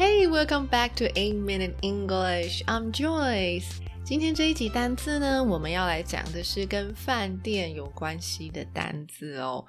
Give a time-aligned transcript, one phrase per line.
[0.00, 2.64] Hey, welcome back to 8 Minute English.
[2.66, 3.82] I'm Joyce.
[4.02, 9.66] 今天这一集单字呢，我们要来讲的是跟饭店有关系的单字哦。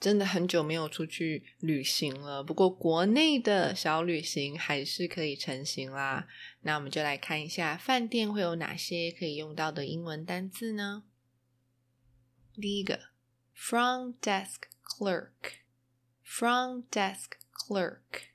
[0.00, 6.26] 真的很久没有出去旅行了，不过国内的小旅行还是可以成型啦。
[6.62, 11.02] 那我们就来看一下饭店会有哪些可以用到的英文单字呢？
[12.54, 12.98] 第一个
[13.54, 14.62] ，front desk
[14.98, 18.30] clerk，front desk clerk。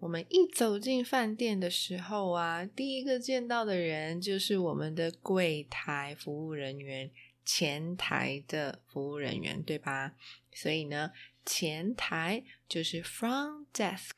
[0.00, 7.10] 我们一走进饭店的时候啊，第一个见到的人就是我们的柜台服务人员，
[7.44, 10.14] 前台的服务人员，对吧？
[10.52, 11.10] 所以呢，
[11.44, 14.12] 前台就是 front desk。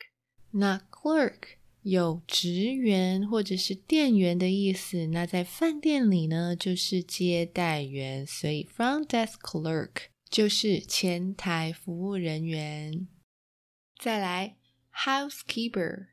[0.53, 13.09] 那 clerk 有职员或者是店员的意思，那在饭店里呢，就是接待员，所以 front desk clerk 就是前台服务人员。
[13.99, 14.55] 再来。
[14.95, 16.09] Housekeeper,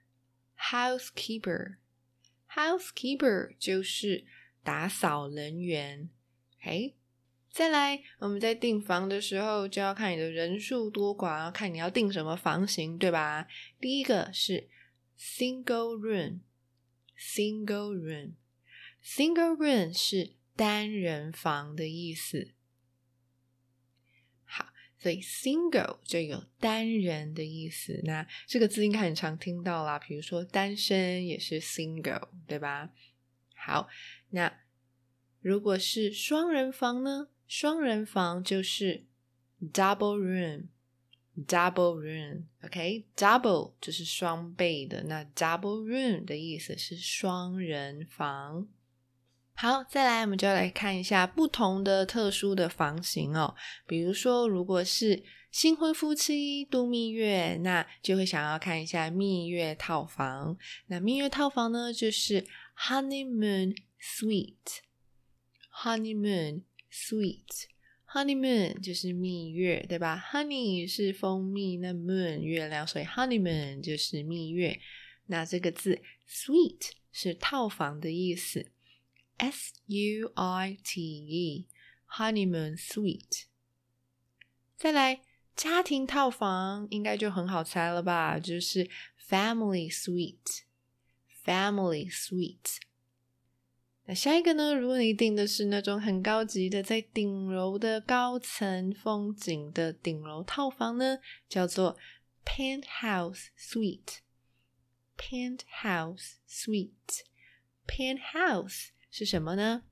[0.71, 1.75] housekeeper,
[2.55, 4.25] housekeeper 就是
[4.63, 6.09] 打扫人员。
[6.63, 6.95] 诶，
[7.51, 13.47] 再来，我们在订房的时候就要看你的人数多寡，要看你要订什么房型，对吧？
[13.79, 14.69] 第一个是
[15.19, 16.39] single room,
[17.17, 18.33] single room,
[19.03, 22.53] single room 是单人房的意思。
[24.99, 32.91] 所以 single 就有单人的意思，那这个字应该很常听到啦，比如说单身也是 single，对吧？
[33.55, 33.87] 好，
[34.31, 34.59] 那
[35.41, 37.29] 如果是双人房呢？
[37.47, 39.05] 双人房就是
[39.73, 48.67] double room，double room，OK，double 就是双倍的，那 double room 的意思是双人房。
[49.61, 53.53] 好，再来，我们就要来看一下不同的特殊的房型哦。
[53.85, 55.21] 比如说，如果是
[55.51, 60.57] 新婚夫妻度蜜月，那就会想要看一下蜜月套房。
[60.87, 62.47] 那蜜月套房呢，就是
[62.87, 74.79] honeymoon suite，honeymoon suite，honeymoon 就是蜜月，对吧？Honey 是蜂蜜，那 moon 月亮，所以 honeymoon 就是蜜月。
[75.25, 75.99] 那这个字
[76.29, 78.71] suite 是套房的意思。
[79.38, 83.44] S U I T E，honeymoon suite。
[84.76, 85.22] 再来，
[85.56, 88.38] 家庭套房应该就很好猜了吧？
[88.38, 88.88] 就是
[89.28, 92.76] family suite，family suite。
[94.06, 94.74] 那下一个呢？
[94.74, 101.18] 如果你订的是那种很高级的，在顶楼的高层风景的顶楼套房呢，
[101.48, 101.96] 叫做
[102.44, 108.88] penthouse suite，penthouse suite，penthouse。
[109.11, 109.83] 是什么呢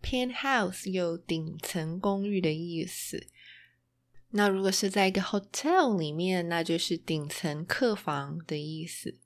[0.00, 3.26] ？Penthouse 有顶层公寓的意思。
[4.30, 9.18] 那如果是在一个 hotel 里面，那就是顶层客房的意思。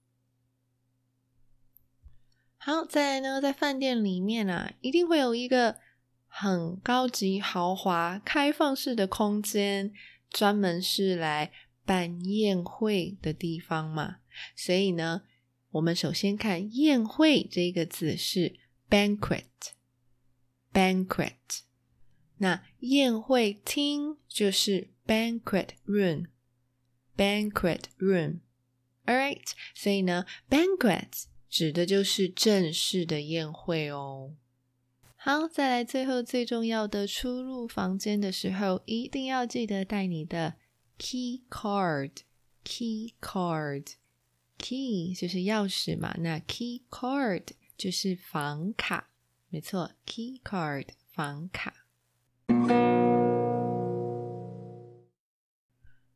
[2.57, 5.79] 好，再来呢，在饭店里面啊，一定会有一个
[6.27, 9.93] 很高级、豪华、开放式的空间，
[10.31, 11.53] 专门是来
[11.85, 14.17] 办宴会的地方嘛。
[14.57, 15.23] 所以呢，
[15.73, 18.59] 我们首先看宴会这个字是。
[18.89, 21.33] banquet，banquet，
[22.39, 28.41] 那宴会厅就是 banquet room，banquet room，all
[29.07, 34.37] right，所以呢，banquet 指的就是正式的宴会哦。
[35.17, 40.55] 好，再来最后最重要的，出入房间的时候一定要记得带你的
[40.99, 47.49] key card，key card，key 就是钥匙嘛，那 key card。
[47.78, 49.10] 就是房卡，
[49.50, 51.74] 没错，key card 房卡。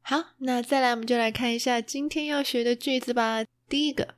[0.01, 3.43] 好，那再来我们就来看一下今天要学的句子吧。
[3.67, 4.15] 第一个，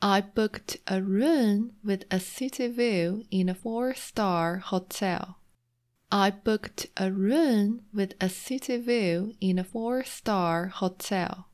[0.00, 5.36] I booked a room with a city view in a four-star hotel.
[6.08, 11.44] I booked a room with a city view in a four-star hotel。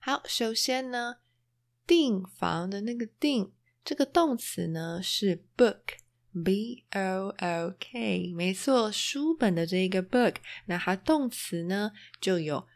[0.00, 1.18] 好，首先呢，
[1.86, 3.52] 订房的那个订
[3.86, 10.36] 这个动词呢是 book，b o o k，没错，书本的这个 book，
[10.66, 12.66] 那它动词呢就有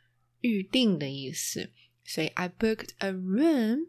[0.41, 1.71] 预定的意思，
[2.05, 3.89] 所以 I booked a room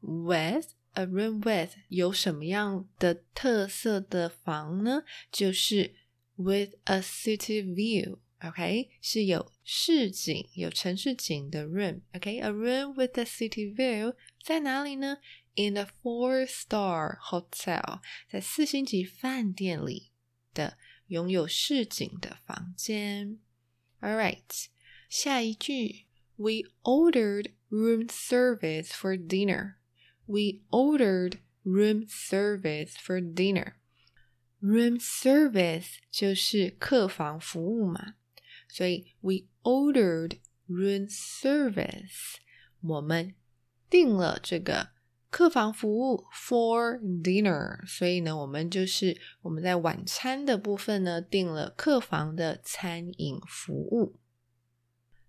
[0.00, 5.04] with a room with 有什么样的特色的房呢？
[5.30, 5.94] 就是。
[6.36, 12.52] With a city view, OK，是有市景、有城市景的 room，OK，a、okay?
[12.52, 15.18] room with a city view 在哪里呢
[15.56, 20.10] ？In a four-star hotel，在四星级饭店里
[20.52, 20.76] 的
[21.06, 23.38] 拥有市景的房间。
[24.00, 24.66] All right，
[25.08, 26.06] 下一句，
[26.36, 29.76] We ordered room service for dinner.
[30.26, 33.74] We ordered room service for dinner.
[34.60, 38.14] Room service 就是客房服务嘛，
[38.68, 42.36] 所以 we ordered room service，
[42.80, 43.34] 我们
[43.88, 44.90] 订了这个
[45.29, 54.15] 客房服务 for dinner，所以呢，我们就是我们在晚餐的部分呢订了客房的餐饮服务。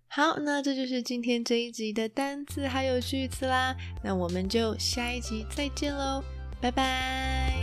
[0.07, 6.23] 好，那这就是今天这一集的单字还有句子啦，那我们就下一集再见喽，
[6.59, 7.60] 拜拜。